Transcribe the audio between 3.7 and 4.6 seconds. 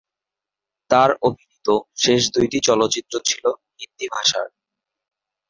হিন্দি ভাষার।